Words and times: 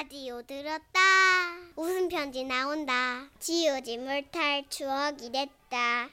라디오 0.00 0.40
들었다. 0.40 0.98
웃음 1.76 2.08
편지 2.08 2.42
나온다. 2.42 3.28
지우지 3.38 3.98
못할 3.98 4.64
추억이 4.70 5.30
됐다. 5.30 6.08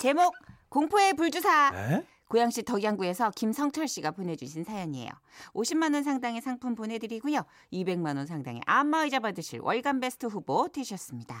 제목 0.00 0.34
공포의 0.68 1.14
불주사. 1.14 1.70
에? 1.76 2.06
고양시 2.26 2.64
덕양구에서 2.64 3.30
김성철 3.36 3.86
씨가 3.86 4.10
보내주신 4.10 4.64
사연이에요. 4.64 5.10
50만 5.54 5.94
원 5.94 6.02
상당의 6.02 6.40
상품 6.40 6.74
보내드리고요. 6.74 7.44
200만 7.72 8.16
원 8.16 8.26
상당의 8.26 8.60
안마의자 8.66 9.20
받으실 9.20 9.60
월간 9.60 10.00
베스트 10.00 10.26
후보 10.26 10.66
되셨습니다. 10.72 11.36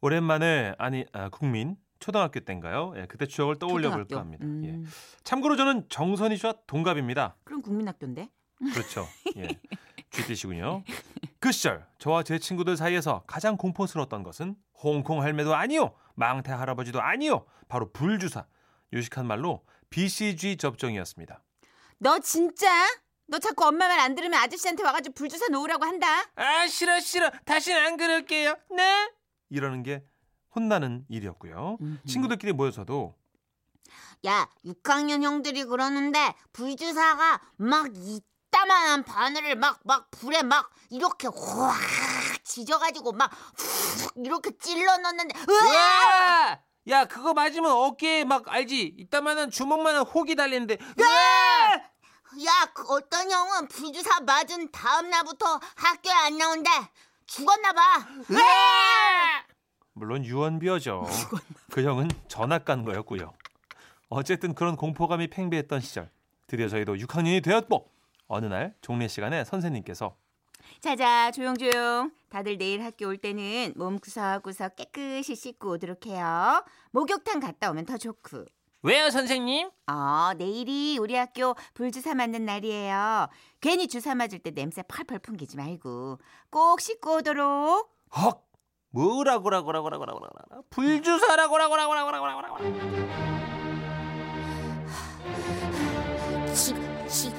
오랜만에 0.00 0.74
아니 0.76 1.04
아, 1.12 1.28
국민 1.28 1.76
초등학교 2.00 2.40
때인가요? 2.40 2.94
예, 2.96 3.06
그때 3.06 3.26
추억을 3.26 3.60
떠올려 3.60 3.90
볼까 3.90 4.02
초등학교. 4.02 4.20
합니다. 4.24 4.44
음, 4.44 4.64
예. 4.64 5.22
참고로 5.22 5.54
저는 5.54 5.88
정선희 5.88 6.36
씨와 6.36 6.54
동갑입니다. 6.66 7.36
그럼 7.44 7.62
국민학교인데? 7.62 8.28
그렇죠. 8.72 9.06
예. 9.36 9.48
쥐띠시군요. 10.10 10.84
그 11.40 11.52
시절 11.52 11.86
저와 11.98 12.22
제 12.22 12.38
친구들 12.38 12.76
사이에서 12.76 13.24
가장 13.26 13.56
공포스러웠던 13.56 14.22
것은 14.22 14.56
홍콩 14.82 15.22
할매도 15.22 15.54
아니요, 15.54 15.94
망태 16.14 16.52
할아버지도 16.52 17.00
아니요, 17.00 17.46
바로 17.68 17.90
불주사. 17.92 18.46
유식한 18.92 19.26
말로 19.26 19.64
BCG 19.90 20.56
접종이었습니다. 20.56 21.42
너 21.98 22.18
진짜? 22.20 22.68
너 23.26 23.38
자꾸 23.38 23.66
엄마 23.66 23.88
말 23.88 23.98
안 23.98 24.14
들으면 24.14 24.38
아저씨한테 24.40 24.84
와가지고 24.84 25.14
불주사 25.14 25.48
놓으라고 25.48 25.84
한다. 25.84 26.06
아 26.36 26.66
싫어 26.68 27.00
싫어, 27.00 27.30
다시는 27.44 27.80
안 27.84 27.96
그럴게요. 27.96 28.54
네? 28.76 29.10
이러는 29.50 29.82
게 29.82 30.04
혼나는 30.54 31.06
일이었고요. 31.08 31.78
친구들끼리 32.06 32.52
모여서도 32.52 33.16
야, 34.26 34.48
6학년 34.64 35.22
형들이 35.22 35.64
그러는데 35.64 36.34
불주사가 36.52 37.40
막 37.56 37.86
이따만한 38.58 39.02
바늘을 39.02 39.56
막 39.56 39.80
막 39.84 40.10
불에 40.12 40.42
막 40.42 40.70
이렇게 40.90 41.26
확 41.28 41.76
지져가지고 42.44 43.12
막훅 43.12 44.12
이렇게 44.24 44.56
찔러 44.58 44.96
넣는데 44.98 45.34
으아! 45.48 45.74
야! 45.74 46.60
야 46.88 47.04
그거 47.06 47.34
맞으면 47.34 47.70
어깨에 47.70 48.24
막 48.24 48.44
알지? 48.48 48.94
이따만한 48.96 49.50
주먹만한 49.50 50.02
혹이 50.04 50.36
달리는데 50.36 50.78
야, 52.44 52.66
그 52.74 52.84
어떤 52.94 53.30
형은 53.30 53.68
불주사 53.68 54.20
맞은 54.20 54.70
다음 54.72 55.08
날부터 55.08 55.60
학교에 55.76 56.12
안 56.12 56.36
나온대. 56.36 56.68
죽었나 57.26 57.72
봐. 57.72 58.06
물론 59.92 60.24
유언비어죠. 60.24 61.06
그 61.70 61.84
형은 61.84 62.08
전학 62.26 62.64
간 62.64 62.84
거였고요. 62.84 63.32
어쨌든 64.08 64.52
그런 64.56 64.74
공포감이 64.74 65.28
팽배했던 65.30 65.80
시절. 65.80 66.10
드디어 66.48 66.66
저희도 66.68 66.96
6학년이 66.96 67.42
되었고 67.44 67.88
어느 68.26 68.46
날 68.46 68.74
종례 68.80 69.08
시간에 69.08 69.44
선생님께서 69.44 70.16
자자, 70.80 71.30
조용조용. 71.30 72.10
다들 72.30 72.56
내일 72.58 72.82
학교 72.82 73.06
올 73.08 73.18
때는 73.18 73.74
몸 73.76 73.98
구석구석 73.98 74.76
깨끗이 74.76 75.34
씻고 75.34 75.72
오도록 75.72 76.06
해요. 76.06 76.64
목욕탕 76.90 77.40
갔다 77.40 77.70
오면 77.70 77.84
더 77.86 77.98
좋고. 77.98 78.44
왜요 78.82 79.10
선생님? 79.10 79.70
어, 79.86 80.32
내일이 80.36 80.98
우리 80.98 81.14
학교 81.14 81.54
불주사 81.74 82.14
맞는 82.14 82.44
날이에요. 82.44 83.28
괜히 83.60 83.88
주사 83.88 84.14
맞을 84.14 84.38
때 84.40 84.50
냄새 84.50 84.82
펄펄 84.82 85.20
풍기지 85.20 85.56
말고 85.56 86.18
꼭 86.50 86.80
씻고 86.80 87.16
오도록. 87.16 87.90
헉 88.16 88.44
뭐라고라고라고라고라고라 88.90 90.62
불주사라고라고라고라고라고라 90.70 92.58
지, 96.54 96.74
지, 97.08 97.32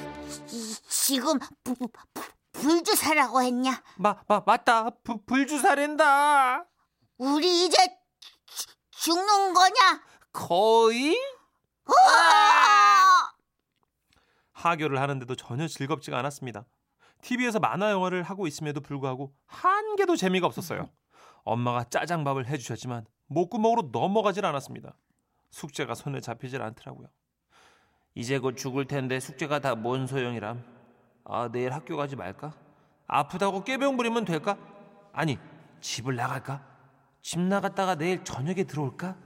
지, 0.46 0.65
지금 1.06 1.38
부, 1.62 1.74
부, 1.76 1.88
부, 1.88 2.22
불주사라고 2.50 3.40
했냐? 3.40 3.80
마, 3.96 4.16
마, 4.26 4.42
맞다 4.44 4.90
부, 5.04 5.24
불주사랜다 5.24 6.64
우리 7.18 7.66
이제 7.66 7.76
주- 8.46 8.66
죽는 8.90 9.54
거냐? 9.54 10.02
거의 10.32 11.16
으아! 11.88 13.32
하교를 14.52 15.00
하는데도 15.00 15.36
전혀 15.36 15.68
즐겁지가 15.68 16.18
않았습니다. 16.18 16.64
TV에서 17.22 17.60
만화 17.60 17.92
영화를 17.92 18.24
하고 18.24 18.48
있음에도 18.48 18.80
불구하고 18.80 19.32
한 19.46 19.94
개도 19.94 20.16
재미가 20.16 20.48
없었어요. 20.48 20.90
엄마가 21.44 21.84
짜장밥을 21.84 22.48
해주셨지만 22.48 23.06
목구멍으로 23.26 23.90
넘어가질 23.92 24.44
않았습니다. 24.44 24.96
숙제가 25.52 25.94
손에 25.94 26.20
잡히질 26.20 26.60
않더라고요. 26.62 27.06
이제 28.16 28.40
곧 28.40 28.56
죽을 28.56 28.86
텐데 28.86 29.20
숙제가 29.20 29.60
다 29.60 29.76
뭔 29.76 30.08
소용이람. 30.08 30.75
아 31.28 31.48
내일 31.50 31.72
학교 31.72 31.96
가지 31.96 32.14
말까? 32.14 32.52
아프다고 33.08 33.64
꾀병 33.64 33.96
부리면 33.96 34.24
될까? 34.24 34.56
아니 35.12 35.38
집을 35.80 36.14
나갈까? 36.14 36.62
집 37.22 37.40
나갔다가 37.40 37.96
내일 37.96 38.22
저녁에 38.22 38.62
들어올까? 38.64 39.16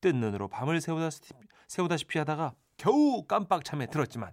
뜬 0.00 0.20
눈으로 0.20 0.48
밤을 0.48 0.80
새우다시피, 0.80 1.32
새우다시피 1.68 2.18
하다가 2.18 2.54
겨우 2.76 3.24
깜빡 3.26 3.64
잠에 3.64 3.86
들었지만 3.86 4.32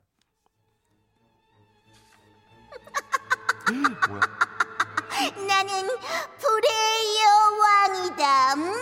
뭐야? 4.10 4.22
나는 5.48 5.88
불의 6.40 6.70
여왕이다. 7.24 8.54
음? 8.56 8.74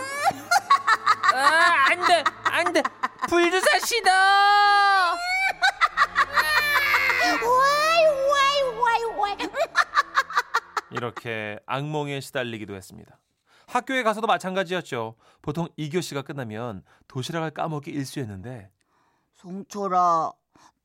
아, 1.33 1.91
안 1.91 2.07
돼! 2.07 2.23
안 2.45 2.73
돼! 2.73 2.81
불주사시다! 3.27 4.88
이렇게 10.91 11.59
악몽에 11.65 12.19
시달리기도 12.19 12.75
했습니다. 12.75 13.19
학교에 13.67 14.01
가서도 14.03 14.25
마찬가지였죠. 14.27 15.15
보통 15.41 15.67
2교시가 15.77 16.25
끝나면 16.25 16.83
도시락을 17.07 17.51
까먹기 17.51 17.91
일쑤였는데 17.91 18.71
송철아, 19.33 20.31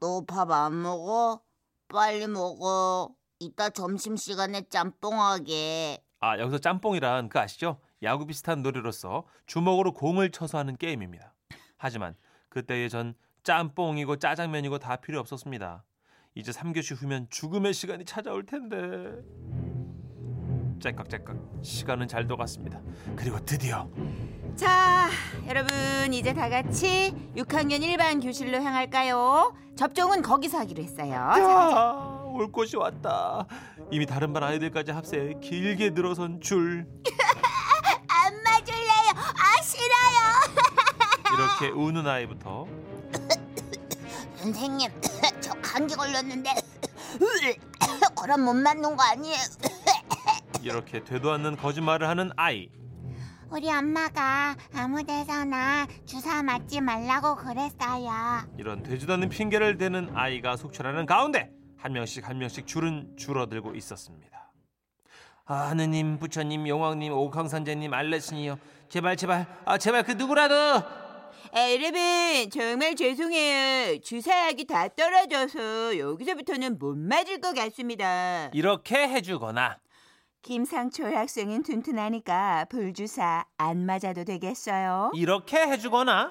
너밥 0.01 0.51
안 0.51 0.83
먹어? 0.83 1.41
빨리 1.89 2.27
먹어. 2.27 3.15
이따 3.41 3.71
점심 3.71 4.17
시간에 4.17 4.63
짬뽕하게. 4.69 6.03
아 6.21 6.39
여기서 6.39 6.59
짬뽕이란 6.59 7.29
그 7.29 7.39
아시죠? 7.39 7.81
야구 8.03 8.27
비슷한 8.27 8.63
놀이로서 8.63 9.27
주먹으로 9.47 9.93
공을 9.93 10.31
쳐서 10.31 10.59
하는 10.59 10.77
게임입니다. 10.77 11.35
하지만 11.77 12.15
그때의 12.49 12.91
전 12.91 13.15
짬뽕이고 13.43 14.17
짜장면이고 14.17 14.79
다 14.79 14.97
필요 14.97 15.21
없었습니다. 15.21 15.85
이제 16.35 16.53
3교시 16.53 17.01
후면 17.01 17.29
죽음의 17.31 17.75
시간이 17.75 18.05
찾아올 18.05 18.45
텐데. 18.47 18.77
째깍째깍 20.81 21.37
시간은 21.63 22.09
잘 22.09 22.27
녹았습니다. 22.27 22.81
그리고 23.17 23.39
드디어 23.45 23.89
자, 24.57 25.09
여러분 25.49 26.13
이제 26.13 26.33
다 26.33 26.49
같이 26.49 27.15
6학년 27.37 27.81
1반 27.81 28.23
교실로 28.23 28.63
향할까요? 28.63 29.55
접종은 29.77 30.23
거기서 30.23 30.59
하기로 30.59 30.83
했어요. 30.83 31.11
자, 31.35 31.41
야, 31.41 32.21
올 32.27 32.51
곳이 32.53 32.77
왔다. 32.77 33.47
이미 33.91 34.07
다른 34.07 34.33
반 34.33 34.45
아이들까지 34.45 34.93
합세해 34.93 35.35
길게 35.43 35.91
늘어선 35.91 36.41
줄. 36.41 36.87
안 38.09 38.43
맞을래요. 38.43 39.11
아 39.17 39.63
싫어요. 39.63 40.55
이렇게 41.35 41.69
우는 41.69 42.07
아이부터 42.07 42.67
선생님, 44.37 44.91
저 45.41 45.53
감기 45.63 45.95
걸렸는데 45.97 46.51
그럼 48.21 48.43
못 48.43 48.55
맞는 48.55 48.97
거 48.97 49.03
아니에요? 49.03 49.39
이렇게 50.65 51.05
되도 51.05 51.31
않는 51.33 51.57
거짓말을 51.57 52.09
하는 52.09 52.31
아이. 52.37 52.69
우리 53.51 53.71
엄마가 53.71 54.57
아무 54.75 55.05
데서나 55.05 55.87
주사 56.07 56.43
맞지 56.43 56.81
말라고 56.81 57.37
그랬어요. 57.37 58.11
이런 58.59 58.83
되지도 58.83 59.13
않는 59.13 59.29
핑계를 59.29 59.77
대는 59.77 60.11
아이가 60.15 60.57
속출하는 60.57 61.07
가운데 61.07 61.51
한 61.77 61.93
명씩 61.93 62.29
한 62.29 62.39
명씩 62.39 62.67
줄은 62.67 63.15
줄어들고 63.17 63.75
있었습니다. 63.77 64.51
아, 65.47 65.55
하느님, 65.69 66.19
부처님, 66.19 66.67
용왕님, 66.67 67.13
옥황선제님, 67.13 67.93
알레스니요. 67.93 68.59
제발 68.89 69.17
제발 69.17 69.47
아 69.67 69.77
제발 69.77 70.03
그 70.03 70.13
누구라도 70.13 70.55
아, 71.53 71.71
여러분 71.71 72.51
정말 72.51 72.97
죄송해요. 72.97 74.01
주사약이 74.01 74.65
다 74.67 74.89
떨어져서 74.89 75.99
여기서부터는 75.99 76.79
못 76.79 76.97
맞을 76.97 77.41
것 77.41 77.55
같습니다. 77.55 78.51
이렇게 78.55 79.07
해주거나 79.09 79.77
김상철 80.49 81.17
학생은 81.17 81.63
튼튼하니까 81.63 82.67
불주사 82.67 83.47
안 83.57 83.87
맞아도 83.87 84.25
되겠어요? 84.25 85.11
이렇게 85.15 85.57
해주거나 85.59 86.31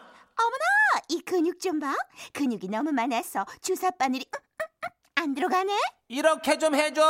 이 1.10 1.20
근육 1.22 1.60
좀 1.60 1.80
봐. 1.80 1.96
근육이 2.34 2.68
너무 2.70 2.92
많아서 2.92 3.44
주사 3.62 3.90
바늘이 3.90 4.24
음, 4.32 4.38
음, 4.40 4.66
음, 4.86 4.90
안 5.16 5.34
들어가네. 5.34 5.74
이렇게 6.10 6.58
좀 6.60 6.76
해줘. 6.76 7.02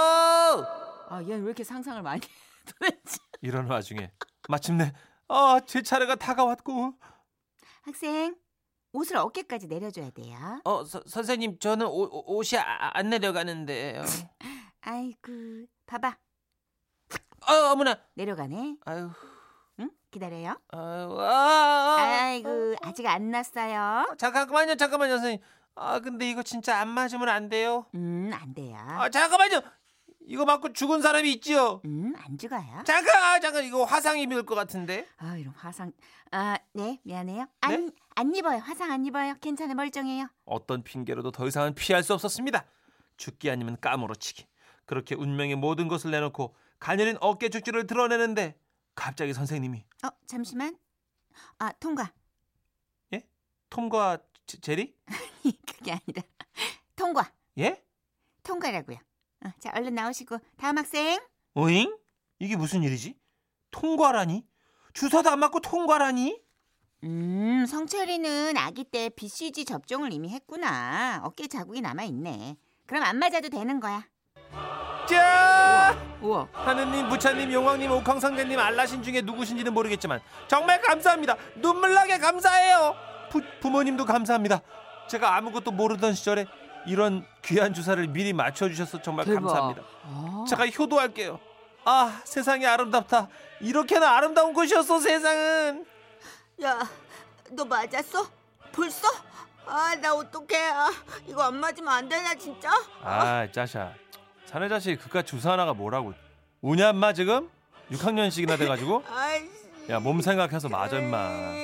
아, 1.09 1.21
얘왜 1.21 1.41
이렇게 1.41 1.65
상상을 1.65 2.01
많이 2.01 2.21
해, 2.21 2.27
도대체. 2.65 3.17
이런 3.41 3.69
와중에 3.69 4.09
마침내 4.47 4.93
아 5.27 5.59
제 5.67 5.81
차례가 5.81 6.15
다가왔고 6.15 6.93
학생, 7.81 8.35
옷을 8.93 9.17
어깨까지 9.17 9.67
내려줘야 9.67 10.09
돼요. 10.11 10.61
어 10.63 10.85
서, 10.85 11.03
선생님 11.05 11.59
저는 11.59 11.85
옷, 11.87 12.09
옷이 12.13 12.57
아, 12.59 12.91
안 12.97 13.09
내려가는데요. 13.09 14.03
아이고, 14.81 15.65
봐봐. 15.85 16.17
어 17.49 17.71
어머나. 17.71 17.97
내려가네. 18.15 18.77
아유 18.85 19.09
응? 19.79 19.89
기다려요. 20.11 20.57
아유 20.69 21.17
아, 21.19 21.95
아. 21.99 22.01
아이고, 22.01 22.75
아직 22.81 23.05
안 23.07 23.31
났어요. 23.31 24.13
잠깐만요 24.17 24.75
잠깐만요 24.75 25.15
선생님. 25.17 25.39
아 25.75 25.99
근데 25.99 26.29
이거 26.29 26.43
진짜 26.43 26.77
안 26.79 26.87
맞으면 26.89 27.29
안 27.29 27.49
돼요. 27.49 27.85
음, 27.95 28.31
안 28.33 28.53
돼요. 28.53 28.77
아 28.79 29.09
잠깐만요. 29.09 29.61
이거 30.25 30.45
맞고 30.45 30.71
죽은 30.73 31.01
사람이 31.01 31.31
있지요. 31.33 31.81
음, 31.85 32.13
안 32.17 32.37
죽어요. 32.37 32.83
잠깐 32.85 33.21
아, 33.21 33.39
잠깐 33.39 33.65
이거 33.65 33.83
화상 33.83 34.17
입을 34.19 34.45
것 34.45 34.55
같은데. 34.55 35.05
아, 35.17 35.35
이런 35.35 35.53
화상. 35.53 35.91
아, 36.31 36.57
네, 36.71 36.99
미안해요. 37.03 37.45
안, 37.59 37.91
안 38.15 38.33
입어요. 38.33 38.59
화상 38.59 38.91
안 38.91 39.05
입어요. 39.05 39.35
괜찮아, 39.41 39.73
멀쩡해요. 39.73 40.27
어떤 40.45 40.81
핑계로도 40.81 41.31
더 41.31 41.45
이상은 41.45 41.75
피할 41.75 42.03
수 42.03 42.13
없었습니다. 42.13 42.63
죽기 43.17 43.51
아니면 43.51 43.77
까무러치기. 43.81 44.47
그렇게 44.85 45.13
운명의 45.15 45.55
모든 45.57 45.89
것을 45.89 46.11
내놓고 46.11 46.55
가녀린 46.83 47.15
어깨 47.21 47.47
죽지를 47.47 47.87
드러내는데 47.87 48.59
갑자기 48.93 49.33
선생님이 49.33 49.85
어, 50.03 50.09
잠시만. 50.27 50.77
아, 51.57 51.71
통과. 51.79 52.11
톰과 53.69 54.19
제- 54.45 54.59
제리? 54.59 54.93
그게 55.65 55.93
아니라 55.93 56.21
통과. 56.95 57.31
예? 57.57 57.81
통과라고요. 58.43 58.97
어, 59.45 59.49
자, 59.59 59.71
얼른 59.73 59.95
나오시고 59.95 60.37
다음 60.57 60.77
학생. 60.77 61.19
오잉? 61.55 61.97
이게 62.37 62.55
무슨 62.57 62.83
일이지? 62.83 63.17
통과라니? 63.71 64.45
주사도 64.93 65.29
안 65.31 65.39
맞고 65.39 65.61
통과라니? 65.61 66.39
음, 67.05 67.65
성철이는 67.65 68.57
아기 68.57 68.83
때 68.83 69.09
BCG 69.09 69.65
접종을 69.65 70.11
이미 70.13 70.29
했구나. 70.29 71.21
어깨 71.23 71.47
자국이 71.47 71.79
남아 71.81 72.03
있네. 72.03 72.57
그럼 72.85 73.03
안 73.03 73.17
맞아도 73.17 73.49
되는 73.49 73.79
거야. 73.79 74.05
자! 75.09 76.12
우와. 76.23 76.47
하느님, 76.53 77.09
부처님, 77.09 77.51
용왕님, 77.51 77.91
옥황상제님, 77.91 78.57
알라신 78.57 79.03
중에 79.03 79.21
누구신지는 79.21 79.73
모르겠지만 79.73 80.21
정말 80.47 80.81
감사합니다. 80.81 81.35
눈물나게 81.55 82.17
감사해요. 82.17 82.95
부, 83.29 83.41
부모님도 83.59 84.05
감사합니다. 84.05 84.61
제가 85.09 85.35
아무것도 85.35 85.71
모르던 85.71 86.13
시절에 86.13 86.45
이런 86.85 87.25
귀한 87.43 87.73
주사를 87.73 88.05
미리 88.07 88.31
맞춰주셔서 88.33 89.01
정말 89.01 89.25
대박. 89.25 89.41
감사합니다. 89.41 89.81
어. 90.05 90.45
제가 90.47 90.65
효도할게요. 90.67 91.39
아, 91.85 92.21
세상이 92.23 92.65
아름답다. 92.65 93.27
이렇게나 93.59 94.15
아름다운 94.17 94.53
곳이었어, 94.53 94.99
세상은. 94.99 95.85
야, 96.63 96.79
너 97.51 97.65
맞았어? 97.65 98.25
벌써? 98.71 99.07
아, 99.65 99.93
나 100.01 100.13
어떡해. 100.13 100.55
아, 100.71 100.89
이거 101.27 101.43
안 101.43 101.57
맞으면 101.57 101.87
안 101.93 102.07
되나 102.07 102.33
진짜? 102.35 102.69
아, 103.01 103.45
짜샤. 103.51 103.91
자네 104.53 104.69
자식 104.69 104.99
그깟 104.99 105.25
주사 105.25 105.53
하나가 105.53 105.73
뭐라고. 105.73 106.13
우냐, 106.61 106.91
인마 106.91 107.13
지금? 107.13 107.49
6학년씩이나 107.91 108.55
돼가지고? 108.59 109.01
야, 109.89 109.99
몸 109.99 110.21
생각해서 110.21 110.69
맞아, 110.69 110.99
임마. 110.99 111.55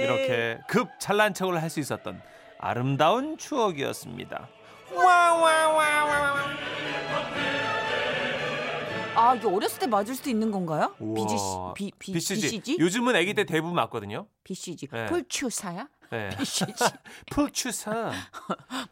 이렇게 0.00 0.58
급 0.66 0.88
잘난 0.98 1.34
척을 1.34 1.60
할 1.60 1.68
수 1.68 1.80
있었던 1.80 2.22
아름다운 2.58 3.36
추억이었습니다. 3.36 4.48
와와와와. 4.94 6.34
아 9.16 9.34
이게 9.36 9.46
어렸을 9.46 9.78
때 9.78 9.86
맞을 9.86 10.14
수도 10.14 10.30
있는 10.30 10.50
건가요? 10.50 10.94
우와. 10.98 11.14
BGC, 11.14 11.44
비, 11.76 11.92
비, 11.98 12.12
BCG. 12.14 12.40
BCG? 12.40 12.76
요즘은 12.80 13.14
아기 13.14 13.34
때 13.34 13.44
대부분 13.44 13.74
맞거든요. 13.76 14.26
BCG. 14.44 14.88
네. 14.88 15.06
폴추사야? 15.06 15.88
네. 16.14 16.30
풀추사. 17.32 18.12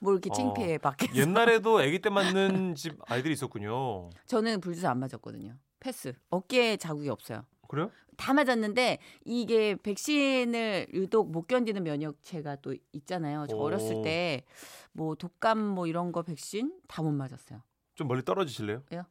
뭐 0.00 0.12
이렇게 0.12 0.28
어. 0.30 0.34
창피해 0.34 0.78
밖에서. 0.78 1.14
옛날에도 1.14 1.78
아기 1.80 2.00
때 2.00 2.10
맞는 2.10 2.74
집 2.74 2.98
아이들이 3.10 3.34
있었군요. 3.34 4.10
저는 4.26 4.60
불주사 4.60 4.90
안 4.90 4.98
맞았거든요. 4.98 5.54
패스. 5.78 6.12
어깨에 6.30 6.76
자국이 6.76 7.08
없어요. 7.08 7.44
그래요? 7.68 7.90
다 8.16 8.32
맞았는데 8.34 8.98
이게 9.24 9.74
백신을 9.76 10.88
유독 10.92 11.30
못 11.30 11.46
견디는 11.46 11.82
면역체가 11.84 12.56
또 12.56 12.74
있잖아요. 12.92 13.46
저 13.48 13.56
오. 13.56 13.62
어렸을 13.62 14.02
때 14.02 14.44
뭐 14.94 15.14
독감 15.14 15.58
뭐 15.58 15.86
이런 15.86 16.12
거 16.12 16.20
백신 16.22 16.70
다 16.86 17.02
못 17.02 17.12
맞았어요. 17.12 17.62
좀 17.94 18.08
멀리 18.08 18.22
떨어지실래요? 18.22 18.82
왜요? 18.90 19.04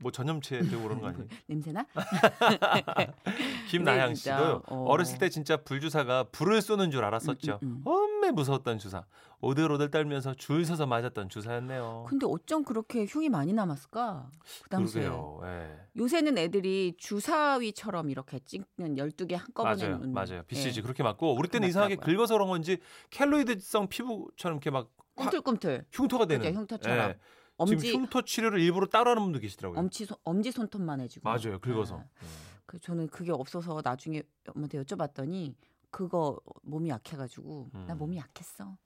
뭐 0.00 0.12
전염체 0.12 0.60
되고 0.60 0.82
그런 0.84 1.00
거 1.00 1.08
아니에요? 1.08 1.26
냄새나? 1.46 1.84
김나향 3.68 4.10
네. 4.10 4.14
씨도요. 4.14 4.62
어. 4.66 4.84
어렸을 4.88 5.18
때 5.18 5.28
진짜 5.28 5.56
불주사가 5.56 6.24
불을 6.30 6.62
쏘는 6.62 6.90
줄 6.90 7.04
알았었죠. 7.04 7.58
음, 7.62 7.66
음, 7.66 7.68
음. 7.78 7.82
엄매 7.84 8.30
무서웠던 8.30 8.78
주사. 8.78 9.04
오들오들 9.40 9.90
떨면서 9.90 10.34
줄 10.34 10.64
서서 10.64 10.86
맞았던 10.86 11.28
주사였네요. 11.28 12.06
근데 12.08 12.26
어쩜 12.28 12.64
그렇게 12.64 13.04
흉이 13.06 13.28
많이 13.28 13.52
남았을까? 13.52 14.30
그 14.62 14.70
당시에. 14.70 15.02
그러게요. 15.02 15.40
예. 15.44 15.76
요새는 15.96 16.38
애들이 16.38 16.94
주사위처럼 16.98 18.10
이렇게 18.10 18.38
찍는 18.40 18.96
12개 18.96 19.34
한꺼번에 19.36 19.76
맞아요. 19.82 19.96
놓는. 19.98 20.12
맞아요. 20.12 20.42
BCG 20.46 20.78
예. 20.78 20.82
그렇게 20.82 21.02
맞고 21.02 21.34
우리 21.36 21.48
때는 21.48 21.68
이상하게 21.68 21.96
맞더라고요. 21.96 22.16
긁어서 22.16 22.34
그런 22.34 22.48
건지 22.48 22.78
켈로이드성 23.10 23.88
피부처럼 23.88 24.56
이렇게 24.56 24.70
막 24.70 24.88
화- 25.16 25.24
꿈틀꿈틀. 25.24 25.84
흉터가 25.92 26.26
되는. 26.26 26.46
그죠, 26.46 26.60
흉터처럼. 26.60 27.10
예. 27.10 27.18
엄지 27.58 27.78
지금 27.78 28.02
흉터 28.02 28.22
치료를 28.22 28.60
일부러 28.60 28.86
따로 28.86 29.10
하는 29.10 29.22
분도 29.22 29.38
계시더라고요. 29.40 29.78
엄지 29.78 30.04
손 30.06 30.16
엄지 30.24 30.50
손톱만 30.52 31.00
해주고. 31.00 31.28
맞아요. 31.28 31.58
긁어서. 31.58 31.96
아, 31.96 32.04
그 32.64 32.78
저는 32.78 33.08
그게 33.08 33.32
없어서 33.32 33.80
나중에 33.84 34.22
엄마한테 34.48 34.80
여쭤봤더니 34.82 35.54
그거 35.90 36.38
몸이 36.62 36.88
약해가지고 36.88 37.70
나 37.86 37.94
음. 37.94 37.98
몸이 37.98 38.16
약했어. 38.16 38.76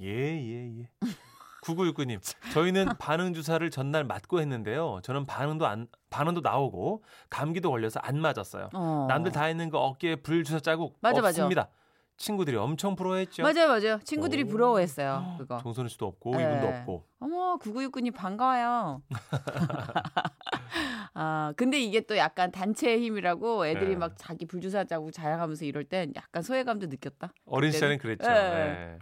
예, 0.00 0.06
예, 0.08 0.80
예. 0.80 0.90
9969님, 1.62 2.20
저희는 2.52 2.88
반응 2.98 3.34
주사를 3.34 3.68
전날 3.70 4.02
맞고 4.02 4.40
했는데요. 4.40 4.98
저는 5.04 5.26
반응도 5.26 5.66
안 5.66 5.86
반응도 6.10 6.40
나오고 6.40 7.04
감기도 7.30 7.70
걸려서 7.70 8.00
안 8.00 8.18
맞았어요. 8.18 8.70
어. 8.74 9.06
남들 9.08 9.30
다 9.30 9.48
있는 9.48 9.70
거 9.70 9.78
어깨에 9.78 10.16
불 10.16 10.42
주사 10.42 10.58
자국 10.58 10.98
맞아, 11.00 11.20
맞아. 11.20 11.28
없습니다. 11.28 11.68
친구들이 12.22 12.56
엄청 12.56 12.94
부러워했죠. 12.94 13.42
맞아요, 13.42 13.66
맞아요. 13.66 13.98
친구들이 14.04 14.44
오. 14.44 14.46
부러워했어요. 14.46 15.34
그거. 15.38 15.58
정선우 15.58 15.88
씨도 15.88 16.06
없고 16.06 16.36
네. 16.36 16.44
이분도 16.44 16.68
없고. 16.68 17.04
어머, 17.18 17.58
9969님 17.58 18.14
반가워요. 18.14 19.02
아, 21.14 21.52
근데 21.56 21.80
이게 21.80 22.00
또 22.00 22.16
약간 22.16 22.52
단체의 22.52 23.02
힘이라고 23.02 23.66
애들이 23.66 23.90
네. 23.90 23.96
막 23.96 24.12
자기 24.16 24.46
불주사 24.46 24.84
자국 24.84 25.12
자랑하면서 25.12 25.64
이럴 25.64 25.84
땐 25.84 26.12
약간 26.14 26.44
소외감도 26.44 26.86
느꼈다. 26.86 27.32
어린 27.46 27.72
시절엔 27.72 27.98
그때는? 27.98 28.16
그랬죠. 28.18 28.30
네. 28.30 28.98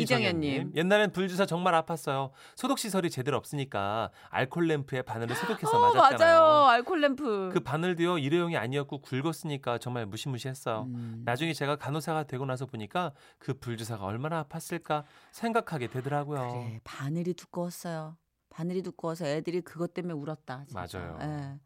이정현님. 0.00 0.72
옛날엔 0.74 1.12
불주사 1.12 1.46
정말 1.46 1.74
아팠어요. 1.74 2.30
소독 2.56 2.78
시설이 2.78 3.10
제대로 3.10 3.36
없으니까 3.36 4.10
알콜 4.30 4.66
램프에 4.68 5.02
바늘을 5.02 5.34
소독해서 5.36 5.76
어, 5.76 5.80
맞았잖아요. 5.94 6.40
맞아요. 6.40 6.66
알콜 6.68 7.00
램프. 7.00 7.50
그 7.52 7.60
바늘도요 7.60 8.18
일회용이 8.18 8.56
아니었고 8.56 8.98
굵었으니까 9.02 9.78
정말 9.78 10.06
무시무시했어요. 10.06 10.84
음. 10.88 11.22
나중에 11.24 11.52
제가 11.52 11.76
간호사가 11.76 12.24
되고 12.24 12.44
나서 12.46 12.66
보니까 12.66 13.12
그 13.38 13.54
불주사가 13.54 14.04
얼마나 14.04 14.44
아팠을까 14.44 15.04
생각하게 15.32 15.88
되더라고요. 15.88 16.40
그래, 16.52 16.80
바늘이 16.84 17.34
두꺼웠어요. 17.34 18.16
바늘이 18.50 18.82
두꺼워서 18.82 19.26
애들이 19.26 19.62
그것 19.62 19.94
때문에 19.94 20.12
울었다. 20.14 20.64
진짜. 20.66 20.98
맞아요. 20.98 21.18
예. 21.22 21.58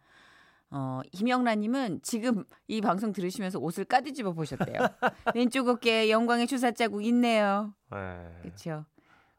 어, 0.70 1.00
김영란님은 1.12 2.00
지금 2.02 2.44
이 2.66 2.80
방송 2.80 3.12
들으시면서 3.12 3.58
옷을 3.58 3.84
까뒤집어 3.84 4.32
보셨대요. 4.32 4.78
왼쪽 5.34 5.68
어깨에 5.68 6.10
영광의 6.10 6.46
주사 6.46 6.72
자국 6.72 7.04
있네요. 7.04 7.74
네. 7.92 8.28
그렇죠. 8.42 8.84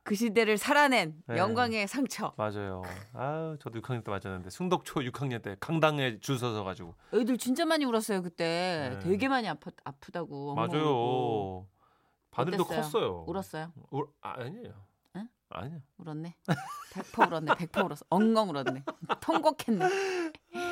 그 0.04 0.16
시대를 0.16 0.58
살아낸 0.58 1.22
네. 1.28 1.38
영광의 1.38 1.86
상처. 1.88 2.34
맞아요. 2.38 2.82
아유, 3.14 3.58
저도 3.60 3.82
6학년 3.82 4.06
때 4.06 4.10
맞았는데 4.12 4.50
승덕초 4.50 5.02
6학년 5.02 5.42
때 5.44 5.58
강당에 5.60 6.18
줄 6.22 6.40
서서 6.40 6.64
가지고. 6.64 6.96
애들 7.14 7.38
진짜 7.38 7.66
많이 7.66 7.84
울었어요 7.84 8.22
그때. 8.22 8.92
네. 8.94 9.00
되게 9.00 9.28
많이 9.28 9.50
아프, 9.50 9.70
아프다고. 9.84 10.52
울고. 10.52 10.56
맞아요. 10.56 11.68
바늘도 12.32 12.64
어땠어요? 12.64 12.82
컸어요. 12.82 13.26
울었어요? 13.28 13.74
울, 13.92 14.08
아, 14.22 14.36
아니에요. 14.40 14.74
응? 15.18 15.28
아니요. 15.50 15.82
울었네. 15.98 16.38
100% 16.94 17.28
울었네. 17.30 17.52
100% 17.54 17.86
울었어. 17.86 18.06
엉엉 18.10 18.50
울었네. 18.52 18.84
통곡했네. 19.20 19.86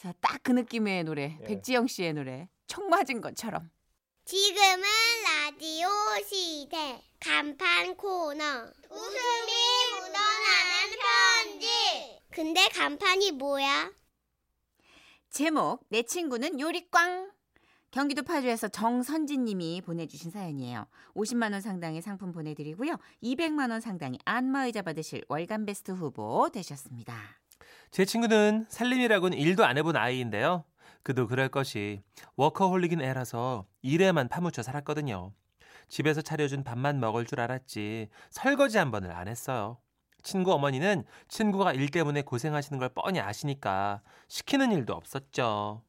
자, 0.00 0.14
딱 0.20 0.40
그 0.42 0.52
느낌의 0.52 1.04
노래. 1.04 1.36
예. 1.42 1.44
백지영 1.44 1.86
씨의 1.86 2.14
노래. 2.14 2.48
총 2.66 2.88
맞은 2.88 3.20
것처럼. 3.20 3.70
지금은 4.24 4.82
라디오 5.24 5.88
시대 6.26 7.02
간판 7.20 7.94
코너 7.96 8.42
웃음이 8.90 9.52
묻어나는 9.92 10.98
편지 11.02 11.68
근데 12.30 12.66
간판이 12.68 13.32
뭐야? 13.32 13.92
제목 15.28 15.84
내 15.90 16.02
친구는 16.02 16.58
요리꽝. 16.58 17.30
경기도 17.90 18.22
파주에서 18.22 18.68
정선진 18.68 19.44
님이 19.44 19.82
보내주신 19.84 20.30
사연이에요. 20.30 20.86
50만 21.14 21.52
원 21.52 21.60
상당의 21.60 22.00
상품 22.00 22.32
보내드리고요. 22.32 22.96
200만 23.22 23.70
원 23.70 23.80
상당의 23.82 24.18
안마의자 24.24 24.80
받으실 24.80 25.22
월간 25.28 25.66
베스트 25.66 25.90
후보 25.90 26.48
되셨습니다. 26.50 27.40
제 27.90 28.04
친구는 28.04 28.66
살림이라고는 28.68 29.36
일도 29.36 29.64
안 29.64 29.76
해본 29.76 29.96
아이인데요. 29.96 30.64
그도 31.02 31.26
그럴 31.26 31.48
것이 31.48 32.02
워커홀릭인 32.36 33.00
애라서 33.00 33.66
일에만 33.82 34.28
파묻혀 34.28 34.62
살았거든요. 34.62 35.32
집에서 35.88 36.22
차려준 36.22 36.62
밥만 36.62 37.00
먹을 37.00 37.26
줄 37.26 37.40
알았지 37.40 38.08
설거지 38.30 38.78
한 38.78 38.92
번을 38.92 39.10
안 39.10 39.26
했어요. 39.26 39.78
친구 40.22 40.52
어머니는 40.52 41.02
친구가 41.28 41.72
일 41.72 41.88
때문에 41.88 42.22
고생하시는 42.22 42.78
걸 42.78 42.90
뻔히 42.90 43.18
아시니까 43.18 44.02
시키는 44.28 44.70
일도 44.70 44.92
없었죠. 44.92 45.82